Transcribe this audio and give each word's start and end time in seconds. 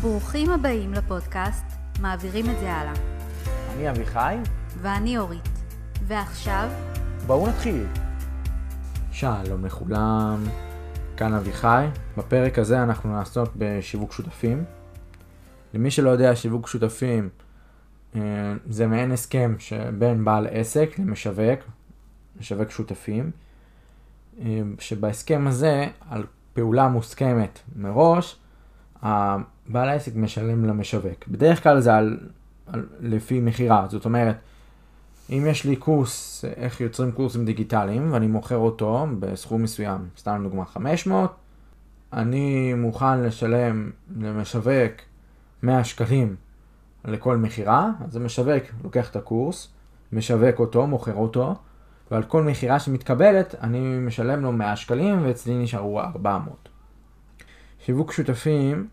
ברוכים 0.00 0.50
הבאים 0.50 0.92
לפודקאסט 0.92 1.64
מעבירים 2.00 2.50
את 2.50 2.58
זה 2.60 2.72
הלאה. 2.72 2.92
אני 3.76 3.90
אביחי, 3.90 4.36
ואני 4.82 5.18
אורית. 5.18 5.48
ועכשיו, 6.02 6.68
בואו 7.26 7.48
נתחיל. 7.48 7.86
שלום 9.12 9.64
לכולם, 9.64 10.44
כאן 11.16 11.34
אביחי. 11.34 11.86
בפרק 12.16 12.58
הזה 12.58 12.82
אנחנו 12.82 13.16
נעסוק 13.16 13.48
בשיווק 13.56 14.12
שותפים. 14.12 14.64
למי 15.74 15.90
שלא 15.90 16.10
יודע, 16.10 16.36
שיווק 16.36 16.68
שותפים 16.68 17.28
אה, 18.16 18.20
זה 18.70 18.86
מעין 18.86 19.12
הסכם 19.12 19.54
שבין 19.58 20.24
בעל 20.24 20.46
עסק 20.50 20.98
למשווק, 20.98 21.60
משווק 22.40 22.70
שותפים, 22.70 23.30
אה, 24.40 24.60
שבהסכם 24.78 25.46
הזה, 25.46 25.86
על 26.10 26.26
פעולה 26.52 26.88
מוסכמת 26.88 27.58
מראש, 27.76 28.36
בעל 29.02 29.88
העסק 29.88 30.12
משלם 30.16 30.64
למשווק. 30.64 31.28
בדרך 31.28 31.62
כלל 31.62 31.80
זה 31.80 31.94
על, 31.96 32.18
על, 32.66 32.86
לפי 33.00 33.40
מכירה, 33.40 33.86
זאת 33.88 34.04
אומרת, 34.04 34.36
אם 35.30 35.44
יש 35.46 35.64
לי 35.64 35.76
קורס 35.76 36.44
איך 36.56 36.80
יוצרים 36.80 37.12
קורסים 37.12 37.44
דיגיטליים 37.44 38.12
ואני 38.12 38.26
מוכר 38.26 38.56
אותו 38.56 39.06
בסכום 39.20 39.62
מסוים, 39.62 40.08
סתם 40.18 40.40
דוגמה 40.42 40.64
500, 40.64 41.34
אני 42.12 42.74
מוכן 42.74 43.20
לשלם 43.22 43.90
למשווק 44.20 44.92
100 45.62 45.84
שקלים 45.84 46.36
לכל 47.04 47.36
מכירה, 47.36 47.90
אז 48.04 48.16
המשווק 48.16 48.62
לוקח 48.84 49.10
את 49.10 49.16
הקורס, 49.16 49.68
משווק 50.12 50.58
אותו, 50.58 50.86
מוכר 50.86 51.14
אותו, 51.14 51.54
ועל 52.10 52.22
כל 52.22 52.42
מכירה 52.42 52.80
שמתקבלת 52.80 53.54
אני 53.60 53.98
משלם 53.98 54.40
לו 54.40 54.52
100 54.52 54.76
שקלים 54.76 55.24
ואצלי 55.24 55.62
נשארו 55.62 56.00
400. 56.00 56.68
שיווק 57.84 58.12
שותפים 58.12 58.88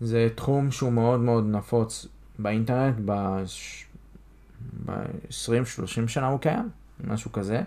זה 0.00 0.28
תחום 0.34 0.70
שהוא 0.70 0.92
מאוד 0.92 1.20
מאוד 1.20 1.46
נפוץ 1.46 2.06
באינטרנט, 2.38 2.96
ב-20-30 3.04 4.90
שנה 6.06 6.26
הוא 6.26 6.40
קיים, 6.40 6.68
משהו 7.04 7.32
כזה. 7.32 7.62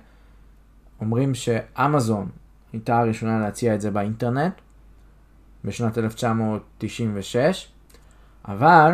אומרים 1.02 1.36
שאמזון 1.36 2.30
הייתה 2.74 3.00
הראשונה 3.00 3.40
להציע 3.40 3.76
את 3.76 3.82
זה 3.82 3.92
באינטרנט 3.92 4.54
בשנת 5.66 5.98
1996, 5.98 7.68
אבל 8.48 8.94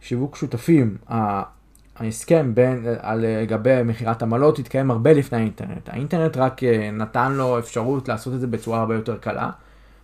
שיווק 0.00 0.36
שותפים, 0.36 0.96
ההסכם 1.96 2.54
בין, 2.54 2.84
על 2.98 3.24
לגבי 3.26 3.82
מכירת 3.84 4.22
עמלות 4.22 4.58
התקיים 4.58 4.90
הרבה 4.90 5.12
לפני 5.12 5.38
האינטרנט. 5.38 5.88
האינטרנט 5.88 6.36
רק 6.36 6.64
אה, 6.64 6.90
נתן 6.90 7.32
לו 7.32 7.58
אפשרות 7.58 8.08
לעשות 8.08 8.34
את 8.34 8.40
זה 8.40 8.46
בצורה 8.46 8.80
הרבה 8.80 8.94
יותר 8.94 9.18
קלה. 9.18 9.50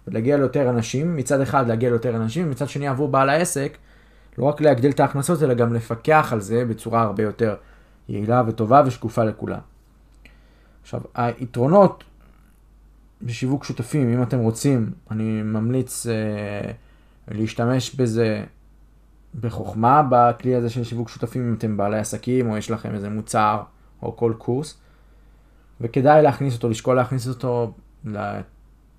ולהגיע 0.07 0.37
ליותר 0.37 0.71
אנשים, 0.71 1.17
מצד 1.17 1.41
אחד 1.41 1.69
להגיע 1.69 1.89
ליותר 1.91 2.17
אנשים, 2.17 2.51
מצד 2.51 2.69
שני 2.69 2.89
עבור 2.89 3.09
בעל 3.09 3.29
העסק, 3.29 3.79
לא 4.39 4.45
רק 4.45 4.61
להגדיל 4.61 4.91
את 4.91 5.01
ההכנסות, 5.01 5.43
אלא 5.43 5.55
גם 5.55 5.75
לפקח 5.75 6.29
על 6.33 6.41
זה 6.41 6.65
בצורה 6.65 7.03
הרבה 7.03 7.23
יותר 7.23 7.55
יעילה 8.09 8.43
וטובה 8.47 8.83
ושקופה 8.87 9.25
לכולם. 9.25 9.61
עכשיו, 10.83 11.01
היתרונות 11.15 12.05
בשיווק 13.23 13.65
שותפים, 13.65 14.13
אם 14.13 14.23
אתם 14.23 14.39
רוצים, 14.39 14.91
אני 15.11 15.43
ממליץ 15.43 16.07
אה, 16.07 16.73
להשתמש 17.29 17.95
בזה 17.95 18.45
בחוכמה, 19.41 20.03
בכלי 20.11 20.55
הזה 20.55 20.71
של 20.71 20.85
שיווק 20.85 21.09
שותפים, 21.09 21.49
אם 21.49 21.55
אתם 21.55 21.77
בעלי 21.77 21.99
עסקים, 21.99 22.51
או 22.51 22.57
יש 22.57 22.71
לכם 22.71 22.95
איזה 22.95 23.09
מוצר, 23.09 23.63
או 24.03 24.17
כל 24.17 24.33
קורס, 24.39 24.79
וכדאי 25.81 26.23
להכניס 26.23 26.55
אותו, 26.55 26.69
לשקול 26.69 26.97
להכניס 26.97 27.29
אותו 27.29 27.73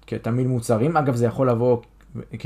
כתמיד 0.08 0.48
מוצרים. 0.48 0.98
אגב, 0.98 1.16
זה 1.16 1.26
יכול 1.26 1.50
לבוא, 1.50 1.78
כ... 2.40 2.46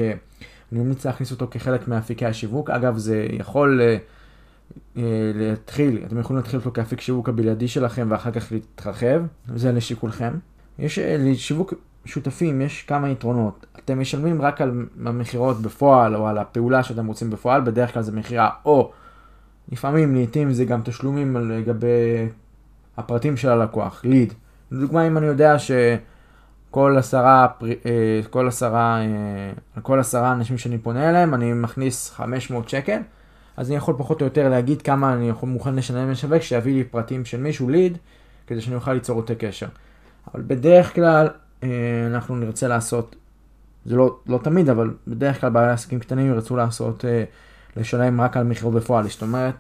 אני 0.72 0.80
ממליץ 0.80 1.06
להכניס 1.06 1.32
אותו 1.32 1.48
כחלק 1.52 1.88
מאפיקי 1.88 2.26
השיווק. 2.26 2.70
אגב, 2.70 2.98
זה 2.98 3.28
יכול 3.32 3.82
uh, 3.82 4.96
uh, 4.96 5.00
להתחיל, 5.36 6.04
אתם 6.06 6.20
יכולים 6.20 6.38
להתחיל 6.38 6.60
אותו 6.60 6.72
כאפיק 6.72 7.02
שיווק 7.02 7.30
הבלעדי 7.30 7.68
שלכם 7.68 8.08
ואחר 8.12 8.32
כך 8.32 8.52
להתרחב, 8.52 9.22
זה 9.56 9.72
לשיקולכם. 9.72 10.34
יש 10.80 11.00
אה, 11.00 11.16
לשיווק 11.20 11.74
שותפים, 12.06 12.62
יש 12.62 12.84
כמה 12.84 13.10
יתרונות. 13.10 13.66
אתם 13.80 14.00
משלמים 14.00 14.42
רק 14.42 14.62
על 14.62 14.86
המכירות 15.06 15.62
בפועל 15.62 16.16
או 16.16 16.28
על 16.28 16.38
הפעולה 16.38 16.84
שאתם 16.84 17.08
רוצים 17.08 17.30
בפועל, 17.30 17.62
בדרך 17.62 17.94
כלל 17.94 18.04
זה 18.04 18.12
מכירה 18.12 18.50
או 18.66 18.92
לפעמים, 19.72 20.16
לעיתים 20.16 20.52
זה 20.54 20.66
גם 20.66 20.82
תשלומים 20.84 21.38
לגבי 21.38 22.28
הפרטים 22.98 23.38
של 23.38 23.50
הלקוח, 23.50 24.06
ליד. 24.06 24.34
לדוגמה, 24.72 25.08
אם 25.08 25.18
אני 25.18 25.26
יודע 25.26 25.60
ש... 25.60 25.72
כל 26.72 26.96
עשרה, 26.98 27.48
אה, 27.64 28.22
כל 28.30 28.48
עשרה, 28.48 29.02
אה, 29.02 29.82
כל 29.82 30.00
עשרה 30.00 30.32
אנשים 30.32 30.58
שאני 30.58 30.78
פונה 30.78 31.10
אליהם, 31.10 31.34
אני 31.34 31.54
מכניס 31.54 32.12
500 32.12 32.70
שקל, 32.70 33.00
אז 33.58 33.70
אני 33.70 33.78
יכול 33.78 33.96
פחות 33.98 34.22
או 34.22 34.26
יותר 34.26 34.50
להגיד 34.50 34.82
כמה 34.82 35.14
אני 35.14 35.30
יכול, 35.30 35.50
מוכן 35.50 35.76
לשלם 35.76 36.08
למשווק, 36.08 36.42
שיביא 36.42 36.74
לי 36.74 36.84
פרטים 36.84 37.26
של 37.26 37.42
מישהו, 37.42 37.70
ליד, 37.70 37.98
כדי 38.48 38.62
שאני 38.62 38.76
אוכל 38.76 38.94
ליצור 38.94 39.18
אותו 39.18 39.34
קשר. 39.40 39.68
אבל 40.34 40.44
בדרך 40.48 40.96
כלל 40.96 41.28
אה, 41.64 41.70
אנחנו 42.08 42.36
נרצה 42.36 42.68
לעשות, 42.68 43.16
זה 43.86 43.96
לא, 43.96 44.18
לא 44.28 44.40
תמיד, 44.44 44.70
אבל 44.70 44.94
בדרך 45.08 45.42
כלל 45.42 45.50
בעלי 45.50 45.72
עסקים 45.72 46.00
קטנים 46.00 46.28
ירצו 46.28 46.56
לעשות, 46.56 47.06
לשלם 47.78 48.22
רק 48.22 48.38
על 48.38 48.44
מכירות 48.44 48.74
בפועל, 48.74 49.08
זאת 49.08 49.22
אומרת, 49.22 49.56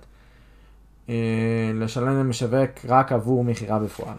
לשלם 1.73 2.19
למשווק 2.19 2.69
רק 2.87 3.11
עבור 3.11 3.43
מכירה 3.43 3.79
בפועל. 3.79 4.17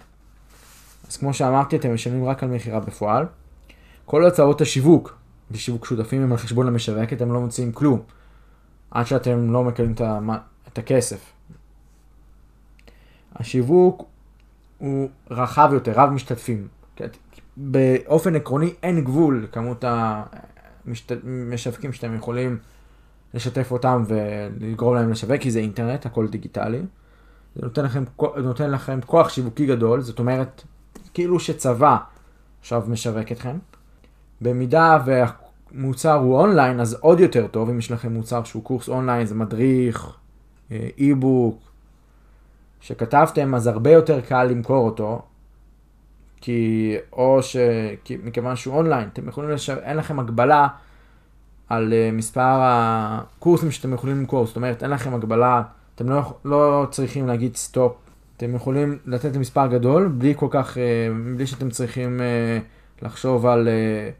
אז 1.09 1.17
כמו 1.17 1.35
שאמרתי, 1.35 1.77
אתם 1.77 1.95
משלמים 1.95 2.25
רק 2.25 2.43
על 2.43 2.49
מכירה 2.49 2.81
בפועל. 2.81 3.27
כל 4.05 4.25
הוצאות 4.25 4.61
השיווק 4.61 5.19
בשיווק 5.51 5.87
שותפים 5.87 6.23
הם 6.23 6.33
על 6.33 6.39
חשבון 6.39 6.69
המשווק, 6.69 7.13
אתם 7.13 7.33
לא 7.33 7.41
מוציאים 7.41 7.73
כלום, 7.73 8.01
עד 8.91 9.07
שאתם 9.07 9.53
לא 9.53 9.65
מקבלים 9.65 9.95
את 10.69 10.79
הכסף. 10.79 11.33
השיווק 13.35 14.05
הוא 14.79 15.09
רחב 15.31 15.71
יותר, 15.73 15.93
רב 15.93 16.11
משתתפים. 16.11 16.69
באופן 17.57 18.37
עקרוני 18.37 18.75
אין 18.83 19.05
גבול 19.05 19.45
לכמות 19.45 19.85
המשווקים 20.87 21.93
שאתם 21.93 22.15
יכולים 22.15 22.59
לשתף 23.35 23.71
אותם 23.71 24.05
ולגרום 24.07 24.95
להם 24.95 25.11
לשווק, 25.11 25.41
כי 25.41 25.51
זה 25.51 25.59
אינטרנט, 25.59 26.07
הכל 26.07 26.29
דיגיטלי. 26.29 26.81
זה 27.55 27.63
נותן 27.63 27.85
לכם, 27.85 28.05
נותן 28.43 28.71
לכם 28.71 29.01
כוח 29.07 29.29
שיווקי 29.29 29.67
גדול, 29.67 30.01
זאת 30.01 30.19
אומרת, 30.19 30.63
כאילו 31.19 31.41
שצבא 31.41 31.97
עכשיו 32.61 32.83
משווק 32.89 33.33
אתכם. 33.33 33.59
במידה 34.41 34.99
והמוצר 35.05 36.15
הוא 36.15 36.41
אונליין, 36.41 36.81
אז 36.81 36.95
עוד 36.95 37.21
יותר 37.21 37.47
טוב, 37.47 37.69
אם 37.69 37.79
יש 37.79 37.93
לכם 37.93 38.13
מוצר 38.13 38.45
שהוא 38.45 38.65
קורס 38.65 38.89
אונליין, 38.89 39.27
זה 39.27 39.35
מדריך, 39.35 40.17
אה, 40.73 40.89
e-book, 40.99 41.59
שכתבתם, 42.81 43.55
אז 43.55 43.67
הרבה 43.67 43.91
יותר 43.91 44.21
קל 44.21 44.45
למכור 44.45 44.87
אותו, 44.87 45.23
כי 46.41 46.95
או 47.13 47.43
ש... 47.43 47.57
כי 48.05 48.17
מכיוון 48.25 48.57
שהוא 48.57 48.75
אונליין, 48.75 49.09
אתם 49.13 49.29
יכולים 49.29 49.51
לש... 49.51 49.71
אין 49.71 49.97
לכם 49.97 50.21
הגבלה 50.21 50.69
על 51.69 51.93
אה, 51.93 52.11
מספר 52.13 52.59
הקורסים 52.61 53.71
שאתם 53.71 53.93
יכולים 53.93 54.19
למכור, 54.19 54.47
זאת 54.47 54.57
אומרת, 54.57 54.83
אין 54.83 54.91
לכם 54.91 55.15
הגבלה, 55.15 55.63
אתם 55.95 56.09
לא, 56.09 56.23
לא 56.45 56.87
צריכים 56.91 57.27
להגיד 57.27 57.57
stop 57.57 58.08
אתם 58.39 58.55
יכולים 58.55 58.99
לתת 59.07 59.37
מספר 59.37 59.67
גדול, 59.67 60.09
בלי 60.09 60.35
כל 60.37 60.47
כך, 60.51 60.79
אה, 60.79 60.83
בלי 61.37 61.47
שאתם 61.47 61.71
צריכים 61.71 62.21
אה, 62.21 62.59
לחשוב 63.03 63.47
על, 63.47 63.69
אה, 63.69 64.11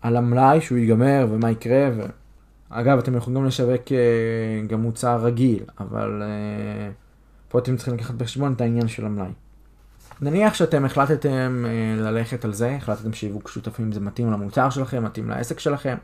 על 0.00 0.16
המלאי, 0.16 0.60
שהוא 0.60 0.78
ייגמר 0.78 1.26
ומה 1.30 1.50
יקרה. 1.50 1.88
ו... 1.96 2.02
אגב, 2.70 2.98
אתם 2.98 3.16
יכולים 3.16 3.40
גם 3.40 3.46
לשווק 3.46 3.82
גם 4.68 4.80
מוצר 4.80 5.24
רגיל, 5.24 5.64
אבל 5.80 6.22
פה 7.48 7.58
אתם 7.58 7.76
צריכים 7.76 7.94
לקחת 7.94 8.14
בחשבון 8.14 8.52
את 8.52 8.60
העניין 8.60 8.88
של 8.88 9.06
המלאי. 9.06 9.30
נניח 10.20 10.54
שאתם 10.54 10.84
החלטתם 10.84 11.64
ללכת 11.96 12.44
על 12.44 12.52
זה, 12.52 12.76
החלטתם 12.76 13.12
שיווק 13.12 13.48
שותפים 13.48 13.92
זה 13.92 14.00
מתאים 14.00 14.32
למוצר 14.32 14.70
שלכם, 14.70 15.04
מתאים 15.04 15.28
לעסק 15.28 15.58
שלכם, 15.58 15.96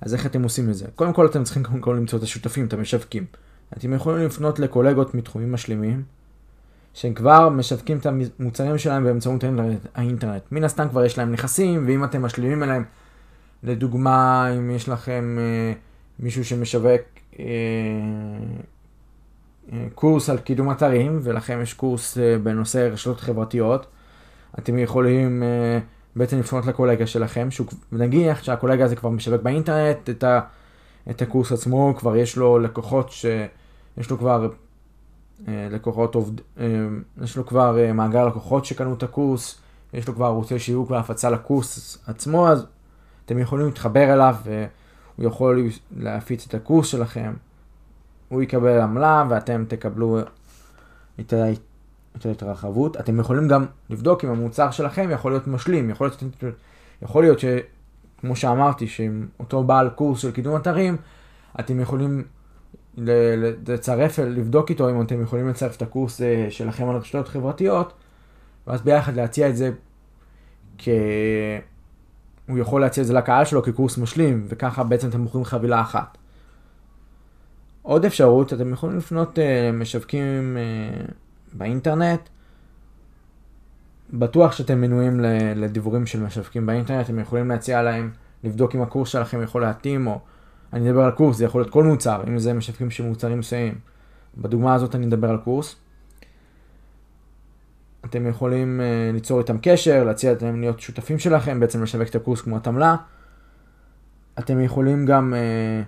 אז 0.00 0.14
איך 0.14 0.26
אתם 0.26 0.42
עושים 0.42 0.70
את 0.70 0.74
זה? 0.74 0.86
קודם 0.94 1.12
כל 1.12 1.26
אתם 1.26 1.44
צריכים 1.44 1.62
קודם 1.62 1.80
כל 1.80 1.94
למצוא 1.98 2.18
את 2.18 2.22
השותפים, 2.22 2.66
את 2.66 2.72
המשווקים. 2.72 3.24
אתם 3.76 3.92
יכולים 3.92 4.26
לפנות 4.26 4.58
לקולגות 4.58 5.14
מתחומים 5.14 5.52
משלימים, 5.52 6.02
שהם 6.94 7.14
כבר 7.14 7.48
משווקים 7.48 7.98
את 7.98 8.06
המוצרים 8.06 8.78
שלהם 8.78 9.04
באמצעות 9.04 9.44
האינטרנט. 9.94 10.42
מן 10.50 10.64
הסתם 10.64 10.88
כבר 10.88 11.04
יש 11.04 11.18
להם 11.18 11.32
נכסים, 11.32 11.84
ואם 11.86 12.04
אתם 12.04 12.22
משלימים 12.22 12.62
אליהם, 12.62 12.84
לדוגמה, 13.62 14.48
אם 14.56 14.70
יש 14.70 14.88
לכם 14.88 15.36
אה, 15.40 15.72
מישהו 16.18 16.44
שמשווק 16.44 17.00
אה, 17.38 17.44
אה, 19.72 19.86
קורס 19.94 20.30
על 20.30 20.38
קידום 20.38 20.70
אתרים, 20.70 21.20
ולכם 21.22 21.58
יש 21.62 21.74
קורס 21.74 22.18
אה, 22.18 22.38
בנושא 22.42 22.88
רשתות 22.92 23.20
חברתיות, 23.20 23.86
אתם 24.58 24.78
יכולים 24.78 25.42
אה, 25.42 25.78
בעצם 26.16 26.38
לפנות 26.38 26.66
לקולגה 26.66 27.06
שלכם, 27.06 27.48
נגיח 27.92 28.42
שהקולגה 28.42 28.84
הזה 28.84 28.96
כבר 28.96 29.10
משווק 29.10 29.42
באינטרנט 29.42 30.10
את, 30.10 30.24
ה, 30.24 30.40
את 31.10 31.22
הקורס 31.22 31.52
עצמו, 31.52 31.94
כבר 31.98 32.16
יש 32.16 32.36
לו 32.36 32.58
לקוחות 32.58 33.10
שיש 33.10 34.10
לו 34.10 34.18
כבר 34.18 34.48
לקוחות 35.48 36.14
עובד... 36.14 36.40
אה, 36.60 36.66
יש 37.22 37.36
לו 37.36 37.46
כבר 37.46 37.78
אה, 37.78 37.92
מאגר 37.92 38.26
לקוחות 38.26 38.64
שקנו 38.64 38.94
את 38.94 39.02
הקורס, 39.02 39.60
יש 39.92 40.08
לו 40.08 40.14
כבר 40.14 40.26
ערוצי 40.26 40.58
שיווק 40.58 40.90
והפצה 40.90 41.30
לקורס 41.30 41.98
עצמו, 42.06 42.48
אז 42.48 42.66
אתם 43.24 43.38
יכולים 43.38 43.66
להתחבר 43.66 44.12
אליו 44.12 44.36
והוא 44.44 44.66
הוא 45.16 45.26
יכול 45.26 45.70
להפיץ 45.96 46.46
את 46.48 46.54
הקורס 46.54 46.86
שלכם, 46.86 47.32
הוא 48.28 48.42
יקבל 48.42 48.80
עמלה 48.80 49.24
ואתם 49.28 49.64
תקבלו 49.68 50.18
את, 51.20 51.32
ה... 51.32 51.52
את 52.16 52.26
ההתרחבות. 52.26 52.96
אתם 52.96 53.20
יכולים 53.20 53.48
גם 53.48 53.66
לבדוק 53.90 54.24
אם 54.24 54.30
המוצר 54.30 54.70
שלכם 54.70 55.10
יכול 55.12 55.32
להיות 55.32 55.46
משלים, 55.46 55.90
יכול 55.90 56.06
להיות, 56.06 56.22
יכול 57.02 57.22
להיות 57.22 57.38
שכמו 57.40 58.36
שאמרתי, 58.36 58.86
שעם 58.86 59.26
אותו 59.40 59.64
בעל 59.64 59.90
קורס 59.90 60.20
של 60.20 60.30
קידום 60.30 60.56
אתרים, 60.56 60.96
אתם 61.60 61.80
יכולים 61.80 62.24
לצרף, 63.68 64.18
לבדוק 64.18 64.70
איתו 64.70 64.90
אם 64.90 65.02
אתם 65.02 65.22
יכולים 65.22 65.48
לצרף 65.48 65.76
את 65.76 65.82
הקורס 65.82 66.22
אה, 66.22 66.46
שלכם 66.50 66.88
על 66.88 66.96
רשתות 66.96 67.28
חברתיות, 67.28 67.92
ואז 68.66 68.82
ביחד 68.82 69.14
להציע 69.16 69.48
את 69.48 69.56
זה 69.56 69.70
כ... 70.78 70.88
הוא 72.48 72.58
יכול 72.58 72.80
להציע 72.80 73.02
את 73.02 73.06
זה 73.06 73.14
לקהל 73.14 73.44
שלו 73.44 73.62
כקורס 73.62 73.98
משלים, 73.98 74.46
וככה 74.48 74.84
בעצם 74.84 75.08
אתם 75.08 75.20
מוכרים 75.20 75.44
חבילה 75.44 75.80
אחת. 75.80 76.18
עוד 77.82 78.04
אפשרות, 78.04 78.52
אתם 78.52 78.72
יכולים 78.72 78.96
לפנות 78.96 79.38
למשווקים 79.38 80.56
uh, 80.56 81.08
uh, 81.08 81.56
באינטרנט. 81.58 82.20
בטוח 84.12 84.52
שאתם 84.52 84.80
מנויים 84.80 85.20
לדיבורים 85.56 86.06
של 86.06 86.20
משווקים 86.22 86.66
באינטרנט, 86.66 87.04
אתם 87.04 87.18
יכולים 87.18 87.48
להציע 87.48 87.82
להם 87.82 88.10
לבדוק 88.44 88.74
אם 88.74 88.82
הקורס 88.82 89.08
שלכם 89.08 89.42
יכול 89.42 89.62
להתאים, 89.62 90.06
או 90.06 90.18
אני 90.72 90.90
אדבר 90.90 91.02
על 91.02 91.10
קורס, 91.10 91.36
זה 91.36 91.44
יכול 91.44 91.60
להיות 91.60 91.72
כל 91.72 91.84
מוצר, 91.84 92.22
אם 92.28 92.38
זה 92.38 92.52
משווקים 92.52 92.90
של 92.90 93.04
מוצרים 93.04 93.38
מסוימים. 93.38 93.74
בדוגמה 94.38 94.74
הזאת 94.74 94.94
אני 94.94 95.06
אדבר 95.06 95.30
על 95.30 95.38
קורס. 95.38 95.76
אתם 98.04 98.26
יכולים 98.26 98.80
uh, 98.80 99.14
ליצור 99.14 99.38
איתם 99.40 99.56
קשר, 99.62 100.04
להציע 100.04 100.34
להם 100.40 100.60
להיות 100.60 100.80
שותפים 100.80 101.18
שלכם, 101.18 101.60
בעצם 101.60 101.82
לשווק 101.82 102.08
את 102.08 102.14
הקורס 102.14 102.40
כמו 102.40 102.56
התמלה. 102.56 102.96
אתם 104.38 104.60
יכולים 104.60 105.06
גם 105.06 105.34
uh, 105.34 105.86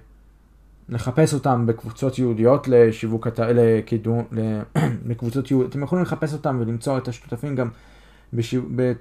לחפש 0.88 1.34
אותם 1.34 1.66
בקבוצות 1.66 2.18
יהודיות 2.18 2.68
לשיווק, 2.68 3.26
לקידום, 3.38 4.24
בקבוצות 5.06 5.46
יהודיות, 5.50 5.70
אתם 5.70 5.82
יכולים 5.82 6.04
לחפש 6.04 6.32
אותם 6.32 6.58
ולמצוא 6.60 6.98
את 6.98 7.08
השותפים 7.08 7.56
גם 7.56 7.68
בשיו, 8.32 8.62
ב, 8.76 8.92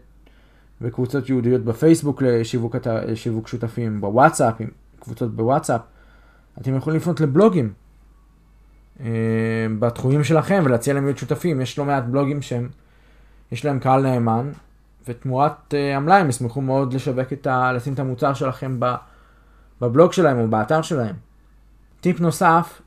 בקבוצות 0.81 1.29
יהודיות 1.29 1.61
בפייסבוק 1.61 2.21
לשיווק, 2.21 2.75
לשיווק 3.07 3.47
שותפים, 3.47 4.01
בוואטסאפ, 4.01 4.55
קבוצות 5.01 5.35
בוואטסאפ. 5.35 5.81
אתם 6.61 6.75
יכולים 6.75 6.99
לפנות 6.99 7.21
לבלוגים 7.21 7.73
uh, 8.97 9.01
בתחומים 9.79 10.23
שלכם 10.23 10.61
ולהציע 10.65 10.93
להם 10.93 11.05
להיות 11.05 11.17
שותפים. 11.17 11.61
יש 11.61 11.79
לא 11.79 11.85
מעט 11.85 12.03
בלוגים 12.03 12.41
שהם 12.41 12.69
יש 13.51 13.65
להם 13.65 13.79
קהל 13.79 14.01
נאמן, 14.01 14.51
ותמורת 15.07 15.53
uh, 15.69 15.97
עמלה 15.97 16.17
הם 16.17 16.29
ישמחו 16.29 16.61
מאוד 16.61 16.93
לשווק 16.93 17.33
את 17.33 17.47
ה... 17.47 17.73
לשים 17.73 17.93
את 17.93 17.99
המוצר 17.99 18.33
שלכם 18.33 18.79
בבלוג 19.81 20.13
שלהם 20.13 20.39
או 20.39 20.47
באתר 20.47 20.81
שלהם. 20.81 21.15
טיפ 22.01 22.19
נוסף, 22.19 22.81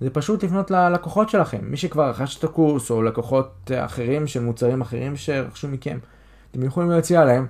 זה 0.00 0.10
פשוט 0.10 0.44
לפנות 0.44 0.70
ללקוחות 0.70 1.30
שלכם. 1.30 1.58
מי 1.62 1.76
שכבר 1.76 2.10
רכש 2.10 2.38
את 2.38 2.44
הקורס, 2.44 2.90
או 2.90 3.02
לקוחות 3.02 3.70
אחרים 3.76 4.26
של 4.26 4.40
מוצרים 4.40 4.80
אחרים 4.80 5.16
שרכשו 5.16 5.68
מכם, 5.68 5.98
אתם 6.50 6.62
יכולים 6.62 6.90
להציע 6.90 7.24
להם, 7.24 7.46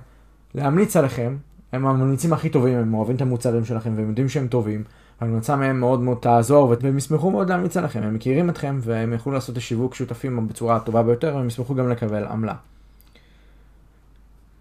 להמליץ 0.55 0.97
עליכם, 0.97 1.37
הם 1.71 1.87
הממליצים 1.87 2.33
הכי 2.33 2.49
טובים, 2.49 2.77
הם 2.77 2.93
אוהבים 2.93 3.15
את 3.15 3.21
המוצרים 3.21 3.65
שלכם 3.65 3.93
והם 3.95 4.09
יודעים 4.09 4.29
שהם 4.29 4.47
טובים, 4.47 4.83
ההמלצה 5.21 5.55
מהם 5.55 5.79
מאוד 5.79 6.01
מאוד 6.01 6.17
תעזור, 6.21 6.75
והם 6.81 6.97
ישמחו 6.97 7.31
מאוד 7.31 7.49
להמליץ 7.49 7.77
עליכם, 7.77 8.03
הם 8.03 8.13
מכירים 8.13 8.49
אתכם 8.49 8.79
והם 8.81 9.13
יוכלו 9.13 9.33
לעשות 9.33 9.53
את 9.53 9.57
השיווק 9.57 9.95
שותפים 9.95 10.47
בצורה 10.47 10.75
הטובה 10.75 11.03
ביותר, 11.03 11.35
והם 11.35 11.47
ישמחו 11.47 11.75
גם 11.75 11.89
לקבל 11.89 12.25
עמלה. 12.25 12.53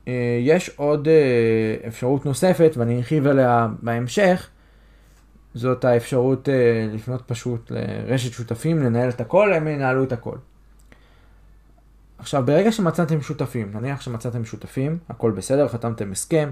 אה, 0.09 0.39
יש 0.43 0.71
עוד 0.77 1.09
אה, 1.09 1.89
אפשרות 1.89 2.27
נוספת, 2.27 2.73
ואני 2.77 2.97
ארחיב 2.97 3.27
עליה 3.27 3.69
בהמשך, 3.83 4.49
זאת 5.55 5.85
האפשרות 5.85 6.49
אה, 6.49 6.89
לפנות 6.93 7.23
פשוט 7.27 7.71
לרשת 7.71 8.33
שותפים, 8.33 8.83
לנהל 8.83 9.09
את 9.09 9.21
הכל, 9.21 9.53
הם 9.53 9.69
ינהלו 9.69 10.05
את 10.05 10.12
הכל. 10.12 10.37
עכשיו, 12.19 12.43
ברגע 12.47 12.73
שמצאתם 12.73 13.23
שותפים, 13.23 13.71
נניח 13.75 14.01
שמצאתם 14.01 14.45
שותפים, 14.45 14.99
הכל 15.09 15.31
בסדר, 15.31 15.69
חתמתם 15.69 16.12
הסכם, 16.12 16.51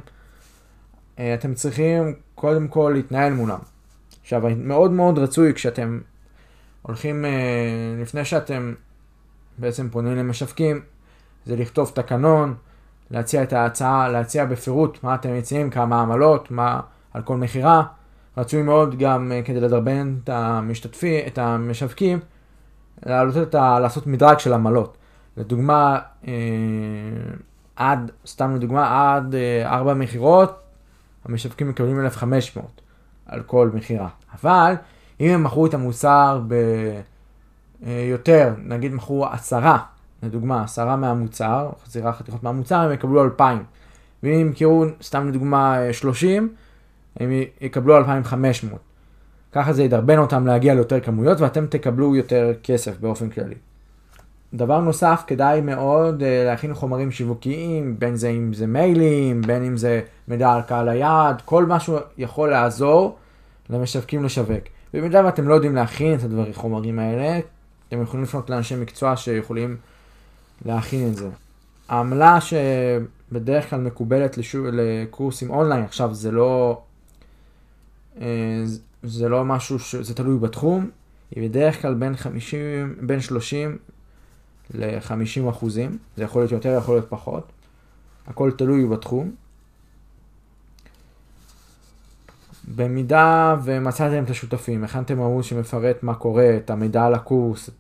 אתם 1.15 1.55
צריכים 1.55 2.15
קודם 2.35 2.69
כל 2.69 2.93
להתנהל 2.95 3.33
מולם. 3.33 3.59
עכשיו, 4.23 4.43
מאוד 4.57 4.91
מאוד 4.91 5.19
רצוי 5.19 5.55
כשאתם 5.55 6.01
הולכים, 6.83 7.25
אה, 7.25 7.31
לפני 8.03 8.25
שאתם 8.25 8.75
בעצם 9.59 9.89
פונים 9.89 10.17
למשווקים, 10.17 10.81
זה 11.47 11.57
לכתוב 11.57 11.93
תקנון, 11.95 12.55
להציע 13.11 13.43
את 13.43 13.53
ההצעה, 13.53 14.09
להציע 14.09 14.45
בפירוט 14.45 14.99
מה 15.03 15.15
אתם 15.15 15.39
מציעים, 15.39 15.71
כמה 15.71 16.01
עמלות, 16.01 16.51
מה 16.51 16.81
על 17.13 17.23
כל 17.23 17.37
מכירה. 17.37 17.83
רצוי 18.37 18.63
מאוד 18.63 18.99
גם 18.99 19.33
אה, 19.33 19.43
כדי 19.45 19.61
לדרבן 19.61 20.15
את 20.25 20.29
המשתתפים, 20.29 21.27
את 21.27 21.39
המשווקים, 21.39 22.19
לעלות 23.07 23.37
את 23.37 23.55
ה... 23.55 23.79
לעשות 23.81 24.07
מדרג 24.07 24.39
של 24.39 24.53
עמלות. 24.53 24.97
לדוגמה, 25.37 25.99
אה, 26.27 26.33
עד, 27.77 28.11
סתם 28.27 28.55
לדוגמה, 28.55 29.15
עד 29.17 29.35
ארבע 29.65 29.95
מכירות, 29.95 30.62
המשווקים 31.25 31.69
מקבלים 31.69 32.01
1,500. 32.01 32.83
על 33.27 33.43
כל 33.43 33.71
מכירה. 33.75 34.09
אבל 34.43 34.75
אם 35.21 35.31
הם 35.31 35.45
מכרו 35.45 35.67
את 35.67 35.75
המוצר 35.75 36.41
ביותר, 37.81 38.49
אה, 38.49 38.63
נגיד 38.65 38.95
מכרו 38.95 39.27
עשרה, 39.27 39.79
לדוגמה, 40.23 40.63
עשרה 40.63 40.97
מהמוצר, 40.97 41.71
חזירה 41.85 42.13
חתיכות 42.13 42.43
מהמוצר, 42.43 42.77
הם 42.77 42.93
יקבלו 42.93 43.25
2,000. 43.25 43.65
ואם 44.23 44.33
ימכרו, 44.33 44.85
סתם 45.03 45.29
לדוגמה, 45.29 45.79
30, 45.93 46.55
הם 47.17 47.31
יקבלו 47.61 47.97
2,500. 47.97 48.81
ככה 49.53 49.73
זה 49.73 49.83
ידרבן 49.83 50.19
אותם 50.19 50.47
להגיע 50.47 50.75
ליותר 50.75 51.01
כמויות 51.01 51.41
ואתם 51.41 51.67
תקבלו 51.67 52.17
יותר 52.17 52.53
כסף 52.63 53.01
באופן 53.01 53.31
כללי. 53.31 53.55
דבר 54.55 54.81
נוסף, 54.81 55.23
כדאי 55.27 55.61
מאוד 55.61 56.21
uh, 56.21 56.25
להכין 56.47 56.75
חומרים 56.75 57.11
שיווקיים, 57.11 57.99
בין 57.99 58.17
זה 58.17 58.29
אם 58.29 58.53
זה 58.53 58.67
מיילים, 58.67 59.43
בין 59.43 59.65
אם 59.65 59.77
זה 59.77 60.01
מידע 60.29 60.53
על 60.53 60.63
קהל 60.63 60.89
היעד, 60.89 61.43
כל 61.45 61.67
משהו 61.67 61.99
יכול 62.19 62.51
לעזור 62.51 63.17
למשווקים 63.71 64.25
לשווק. 64.25 64.65
במידה 64.95 65.25
ואתם 65.25 65.49
לא 65.49 65.55
יודעים 65.55 65.75
להכין 65.75 66.15
את 66.15 66.25
הדברים, 66.25 66.53
חומרים 66.53 66.99
האלה, 66.99 67.41
אתם 67.89 68.03
יכולים 68.03 68.23
לפנות 68.23 68.51
לאנשי 68.51 68.77
מקצוע 68.77 69.17
שיכולים 69.17 69.77
להכין 70.65 71.09
את 71.09 71.17
זה. 71.17 71.29
העמלה 71.89 72.39
שבדרך 72.41 73.71
כלל 73.71 73.81
מקובלת 73.81 74.39
לשוב, 74.39 74.67
לקורסים 74.73 75.51
אונליין, 75.51 75.85
עכשיו 75.85 76.15
זה 76.15 76.31
לא, 76.31 76.83
אה, 78.21 78.27
זה 79.03 79.29
לא 79.29 79.45
משהו 79.45 79.79
שזה 79.79 80.15
תלוי 80.15 80.39
בתחום, 80.39 80.91
היא 81.31 81.49
בדרך 81.49 81.83
כלל 81.83 81.95
בין 81.95 82.17
50, 82.17 82.97
בין 83.01 83.21
30 83.21 83.79
ל-50 84.75 85.51
אחוזים, 85.51 85.99
זה 86.17 86.25
יכול 86.25 86.43
להיות 86.43 86.53
יותר, 86.53 86.75
יכול 86.79 86.95
להיות 86.95 87.09
פחות, 87.09 87.53
הכל 88.27 88.51
תלוי 88.51 88.87
בתחום. 88.87 89.31
במידה 92.75 93.57
ומצאתם 93.65 94.25
את 94.25 94.31
השותפים, 94.31 94.85
הכנתם 94.85 95.21
ערוץ 95.21 95.47
שמפרט 95.47 96.03
מה 96.03 96.15
קורה, 96.15 96.57
את 96.57 96.71
המידע 96.71 97.05
על 97.05 97.15
הקורס, 97.15 97.71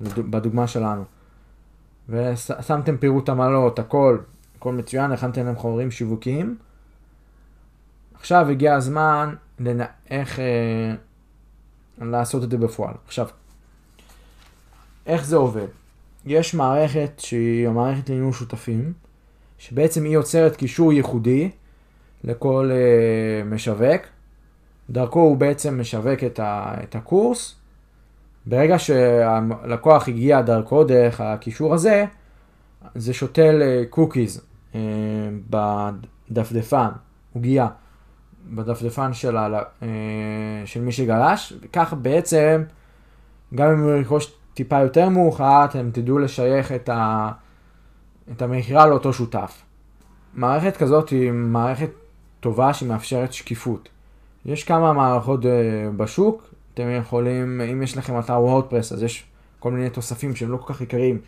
בדוגמה 0.00 0.66
שלנו, 0.66 1.04
ושמתם 2.08 2.96
פירוט 2.96 3.28
עמלות, 3.28 3.78
הכל, 3.78 4.18
הכל 4.58 4.72
מצוין, 4.72 5.12
הכנתם 5.12 5.46
להם 5.46 5.56
חומרים 5.56 5.90
שיווקיים, 5.90 6.56
עכשיו 8.14 8.48
הגיע 8.50 8.74
הזמן 8.74 9.34
לנ... 9.58 9.80
איך 10.10 10.40
אה, 10.40 10.94
לעשות 11.98 12.44
את 12.44 12.50
זה 12.50 12.58
בפועל. 12.58 12.94
עכשיו, 13.06 13.28
איך 15.06 15.24
זה 15.24 15.36
עובד? 15.36 15.66
יש 16.26 16.54
מערכת 16.54 17.10
שהיא 17.18 17.68
המערכת 17.68 18.10
לניהול 18.10 18.32
שותפים, 18.32 18.92
שבעצם 19.58 20.04
היא 20.04 20.12
יוצרת 20.12 20.56
קישור 20.56 20.92
ייחודי 20.92 21.50
לכל 22.24 22.70
uh, 22.72 23.44
משווק. 23.54 24.02
דרכו 24.90 25.20
הוא 25.20 25.36
בעצם 25.36 25.80
משווק 25.80 26.24
את, 26.26 26.38
ה, 26.38 26.74
את 26.82 26.94
הקורס. 26.94 27.54
ברגע 28.46 28.78
שהלקוח 28.78 30.08
הגיע 30.08 30.42
דרכו 30.42 30.84
דרך 30.84 31.20
הקישור 31.20 31.74
הזה, 31.74 32.04
זה 32.94 33.14
שותל 33.14 33.84
קוקיז 33.90 34.36
uh, 34.36 34.42
uh, 34.72 34.76
בדפדפן, 36.30 36.88
עוגיה, 37.34 37.68
בדפדפן 38.54 39.14
של, 39.14 39.36
ה, 39.36 39.62
uh, 39.80 39.84
של 40.64 40.80
מי 40.80 40.92
שגלש, 40.92 41.52
וכך 41.60 41.94
בעצם, 42.02 42.62
גם 43.54 43.70
אם 43.70 43.82
הוא 43.82 43.90
ירכוש 43.90 44.36
טיפה 44.56 44.80
יותר 44.80 45.08
מאוחר, 45.08 45.64
אתם 45.64 45.90
תדעו 45.92 46.18
לשייך 46.18 46.72
את, 46.72 46.88
ה, 46.88 47.30
את 48.32 48.42
המכירה 48.42 48.86
לאותו 48.86 49.12
שותף. 49.12 49.62
מערכת 50.34 50.76
כזאת 50.76 51.08
היא 51.08 51.32
מערכת 51.32 51.90
טובה 52.40 52.74
שמאפשרת 52.74 53.32
שקיפות. 53.32 53.88
יש 54.46 54.64
כמה 54.64 54.92
מערכות 54.92 55.42
uh, 55.42 55.46
בשוק, 55.96 56.54
אתם 56.74 56.90
יכולים, 56.98 57.60
אם 57.60 57.82
יש 57.82 57.96
לכם 57.96 58.18
אתר 58.18 58.40
וורדפרס, 58.40 58.92
אז 58.92 59.02
יש 59.02 59.24
כל 59.58 59.72
מיני 59.72 59.90
תוספים 59.90 60.36
שהם 60.36 60.50
לא 60.50 60.56
כל 60.56 60.72
כך 60.72 60.80
עיקריים, 60.80 61.18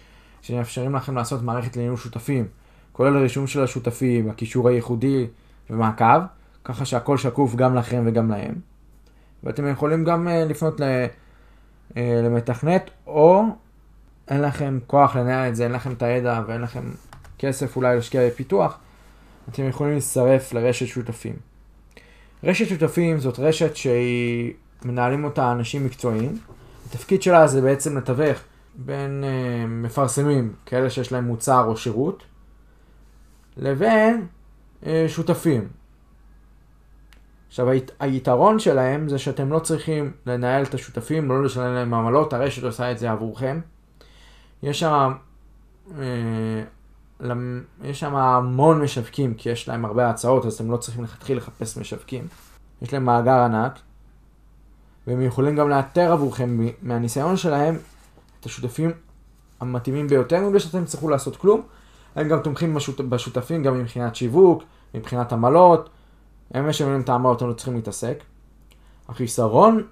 שמאפשרים 0.43 0.95
לכם 0.95 1.17
לעשות 1.17 1.43
מערכת 1.43 1.77
לניהול 1.77 1.97
שותפים, 1.97 2.47
כולל 2.93 3.17
רישום 3.17 3.47
של 3.47 3.63
השותפים, 3.63 4.31
הקישור 4.31 4.69
הייחודי 4.69 5.27
ומעקב. 5.71 6.21
ככה 6.65 6.85
שהכל 6.85 7.17
שקוף 7.17 7.55
גם 7.55 7.75
לכם 7.75 8.03
וגם 8.07 8.31
להם. 8.31 8.55
ואתם 9.45 9.69
יכולים 9.69 10.05
גם 10.05 10.29
אה, 10.29 10.45
לפנות 10.45 10.81
אה, 10.81 11.07
למתכנת, 11.97 12.91
או 13.07 13.45
אין 14.29 14.43
לכם 14.43 14.79
כוח 14.87 15.17
לנהל 15.17 15.49
את 15.49 15.57
זה, 15.57 15.65
אין 15.65 15.73
לכם 15.73 15.93
את 15.93 16.03
הידע 16.03 16.43
ואין 16.47 16.61
לכם 16.61 16.83
כסף 17.39 17.77
אולי 17.77 17.97
להשקיע 17.97 18.27
בפיתוח, 18.27 18.79
אתם 19.49 19.69
יכולים 19.69 19.95
להצטרף 19.95 20.53
לרשת 20.53 20.87
שותפים. 20.87 21.37
רשת 22.45 22.69
שותפים 22.69 23.21
זאת 23.21 23.39
רשת 23.39 23.77
שהיא, 23.77 24.53
מנהלים 24.85 25.25
אותה 25.25 25.53
אנשים 25.53 25.87
מקצועיים. 25.87 26.39
התפקיד 26.87 27.23
שלה 27.23 27.47
זה 27.47 27.61
בעצם 27.61 27.99
לתווך 27.99 28.39
בין 28.75 29.25
uh, 29.25 29.67
מפרסמים, 29.69 30.53
כאלה 30.67 30.91
שיש 30.91 31.13
להם 31.13 31.25
מוצר 31.25 31.65
או 31.65 31.77
שירות, 31.77 32.23
לבין 33.57 34.27
uh, 34.83 34.87
שותפים. 35.09 35.69
עכשיו 37.49 37.71
הית, 37.71 37.91
היתרון 38.01 38.59
שלהם 38.59 39.09
זה 39.09 39.19
שאתם 39.19 39.53
לא 39.53 39.59
צריכים 39.59 40.13
לנהל 40.27 40.63
את 40.63 40.75
השותפים, 40.75 41.29
לא 41.29 41.45
לשלם 41.45 41.75
להם 41.75 41.95
עמלות, 41.95 42.33
הרשת 42.33 42.65
עושה 42.65 42.93
את 42.93 42.99
זה 42.99 43.11
עבורכם. 43.11 43.61
יש 44.63 44.81
שם, 44.81 45.13
אה, 45.99 47.27
יש 47.83 48.01
שם 48.01 48.17
המון 48.17 48.83
משווקים, 48.83 49.35
כי 49.35 49.51
יש 49.51 49.69
להם 49.69 49.85
הרבה 49.85 50.11
הצעות, 50.11 50.47
אז 50.47 50.55
אתם 50.55 50.71
לא 50.71 50.77
צריכים 50.77 51.03
להתחיל 51.03 51.37
לחפש 51.37 51.79
משווקים. 51.79 52.27
יש 52.83 52.93
להם 52.93 53.05
מאגר 53.05 53.39
ענק, 53.41 53.79
והם 55.07 55.23
יכולים 55.23 55.57
גם 55.57 55.69
לאתר 55.69 56.13
עבורכם 56.13 56.61
מהניסיון 56.83 57.37
שלהם 57.37 57.77
את 58.41 58.47
השותפים 58.47 58.93
המתאימים 59.61 60.09
ביותר, 60.09 60.41
מבלי 60.41 60.61
שאתם 60.61 60.85
תצטרכו 60.85 61.09
לעשות 61.09 61.37
כלום. 61.37 61.63
הם 62.17 62.29
גם 62.29 62.41
תומכים 62.41 62.79
בשותפים 63.09 63.63
גם 63.63 63.81
מבחינת 63.81 64.17
שיווק, 64.17 64.63
מבחינת 64.95 65.33
עמלות, 65.33 65.89
הם 66.51 66.69
משלמים 66.69 67.01
את 67.01 67.09
העמלות, 67.09 67.43
הם 67.43 67.49
לא 67.49 67.53
צריכים 67.53 67.75
להתעסק. 67.75 68.23
החיסרון 69.09 69.83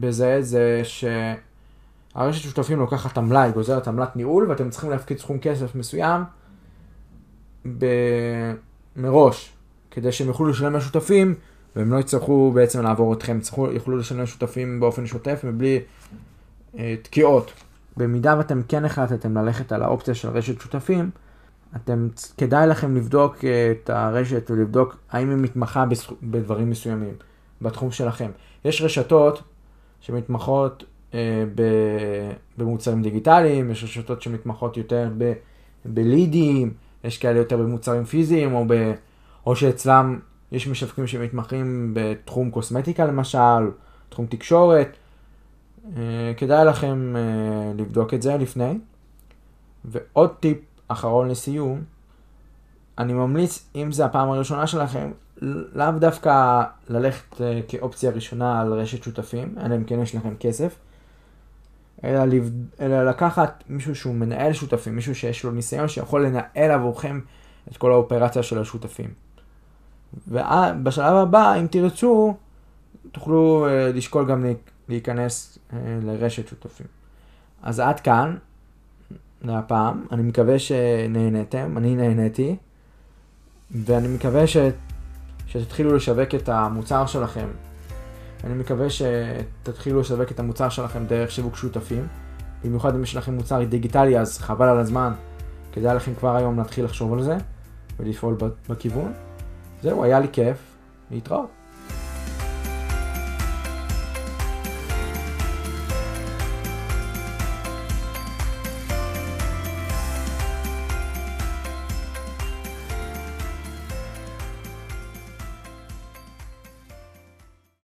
בזה 0.00 0.42
זה 0.42 0.82
שהרשת 0.84 2.42
שותפים 2.42 2.78
לוקחת 2.78 3.18
עמלה, 3.18 3.50
גוזרת 3.50 3.88
עמלת 3.88 4.16
ניהול, 4.16 4.50
ואתם 4.50 4.70
צריכים 4.70 4.90
להפקיד 4.90 5.18
סכום 5.18 5.38
כסף 5.38 5.74
מסוים 5.74 6.22
מראש, 8.96 9.52
כדי 9.90 10.12
שהם 10.12 10.28
יוכלו 10.28 10.46
לשלם 10.46 10.76
לשותפים, 10.76 11.34
והם 11.76 11.92
לא 11.92 11.98
יצטרכו 11.98 12.52
בעצם 12.54 12.82
לעבור 12.82 13.14
אתכם, 13.14 13.38
יצטרכו, 13.38 13.66
יוכלו 13.72 13.96
לשלם 13.96 14.22
לשותפים 14.22 14.80
באופן 14.80 15.06
שוטף 15.06 15.40
ובלי 15.44 15.80
אה, 16.78 16.94
תקיעות. 17.02 17.52
במידה 17.96 18.34
ואתם 18.38 18.62
כן 18.68 18.84
החלטתם 18.84 19.38
ללכת 19.38 19.72
על 19.72 19.82
האופציה 19.82 20.14
של 20.14 20.28
רשת 20.28 20.60
שותפים, 20.60 21.10
אתם, 21.76 22.08
כדאי 22.38 22.66
לכם 22.66 22.96
לבדוק 22.96 23.44
אה, 23.44 23.72
את 23.72 23.90
הרשת 23.90 24.50
ולבדוק 24.50 24.96
האם 25.10 25.30
היא 25.30 25.36
מתמחה 25.36 25.84
בדברים 26.22 26.70
מסוימים 26.70 27.14
בתחום 27.62 27.90
שלכם. 27.90 28.30
יש 28.64 28.82
רשתות 28.82 29.42
שמתמחות 30.00 30.84
אה, 31.14 31.44
במוצרים 32.58 33.02
דיגיטליים, 33.02 33.70
יש 33.70 33.84
רשתות 33.84 34.22
שמתמחות 34.22 34.76
יותר 34.76 35.10
ב, 35.18 35.32
בלידים, 35.84 36.72
יש 37.04 37.18
כאלה 37.18 37.38
יותר 37.38 37.56
במוצרים 37.56 38.04
פיזיים, 38.04 38.54
או, 38.54 38.64
ב, 38.68 38.92
או 39.46 39.56
שאצלם 39.56 40.18
יש 40.52 40.68
משווקים 40.68 41.06
שמתמחים 41.06 41.94
בתחום 41.94 42.50
קוסמטיקה 42.50 43.04
למשל, 43.04 43.70
תחום 44.08 44.26
תקשורת. 44.26 44.96
אה, 45.96 46.32
כדאי 46.36 46.64
לכם 46.64 47.14
לבדוק 47.76 48.14
את 48.14 48.22
זה 48.22 48.36
לפני. 48.36 48.78
ועוד 49.84 50.30
טיפ 50.40 50.58
אחרון 50.92 51.28
לסיום, 51.28 51.82
אני 52.98 53.12
ממליץ, 53.12 53.66
אם 53.74 53.92
זה 53.92 54.04
הפעם 54.04 54.30
הראשונה 54.30 54.66
שלכם, 54.66 55.10
לאו 55.74 55.90
דווקא 55.98 56.62
ללכת 56.88 57.40
אה, 57.40 57.60
כאופציה 57.68 58.10
ראשונה 58.10 58.60
על 58.60 58.72
רשת 58.72 59.02
שותפים, 59.02 59.54
אלא 59.64 59.76
אם 59.76 59.84
כן 59.84 60.00
יש 60.00 60.14
לכם 60.14 60.34
כסף, 60.40 60.76
אלא, 62.04 62.24
לב... 62.24 62.50
אלא 62.80 63.04
לקחת 63.04 63.64
מישהו 63.68 63.94
שהוא 63.94 64.14
מנהל 64.14 64.52
שותפים, 64.52 64.96
מישהו 64.96 65.14
שיש 65.14 65.44
לו 65.44 65.50
ניסיון 65.50 65.88
שיכול 65.88 66.26
לנהל 66.26 66.70
עבורכם 66.70 67.20
את 67.68 67.76
כל 67.76 67.92
האופרציה 67.92 68.42
של 68.42 68.58
השותפים. 68.58 69.10
ובשלב 70.28 71.14
הבא, 71.14 71.54
אם 71.60 71.66
תרצו, 71.66 72.36
תוכלו 73.12 73.66
uh, 73.66 73.96
לשקול 73.96 74.26
גם 74.26 74.46
להיכנס 74.88 75.58
uh, 75.58 75.74
לרשת 76.02 76.48
שותפים. 76.48 76.86
אז 77.62 77.80
עד 77.80 78.00
כאן, 78.00 78.36
להפעם. 79.42 80.06
אני 80.12 80.22
מקווה 80.22 80.58
שנהנתם, 80.58 81.78
אני 81.78 81.96
נהניתי, 81.96 82.56
ואני 83.70 84.08
מקווה 84.08 84.46
ש... 84.46 84.56
שתתחילו 85.46 85.96
לשווק 85.96 86.34
את 86.34 86.48
המוצר 86.48 87.06
שלכם. 87.06 87.46
אני 88.44 88.54
מקווה 88.54 88.86
שתתחילו 88.90 90.00
לשווק 90.00 90.30
את 90.30 90.40
המוצר 90.40 90.68
שלכם 90.68 91.06
דרך 91.06 91.30
שיווק 91.30 91.56
שותפים. 91.56 92.06
במיוחד 92.64 92.94
אם 92.94 93.02
יש 93.02 93.16
לכם 93.16 93.34
מוצר 93.34 93.64
דיגיטלי 93.64 94.18
אז 94.18 94.38
חבל 94.38 94.68
על 94.68 94.78
הזמן. 94.78 95.12
כדאי 95.72 95.96
לכם 95.96 96.14
כבר 96.14 96.36
היום 96.36 96.58
להתחיל 96.58 96.84
לחשוב 96.84 97.12
על 97.12 97.22
זה 97.22 97.36
ולפעול 98.00 98.36
בכיוון. 98.68 99.12
זהו, 99.82 100.04
היה 100.04 100.20
לי 100.20 100.26
כיף. 100.32 100.56
להתראות. 101.10 101.59